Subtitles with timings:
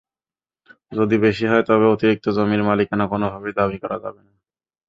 [0.91, 4.33] যদি বেশি হয়, তবে অতিরিক্ত জমির মালিকানা কোনোভাবেই দাবি করা যাবে না।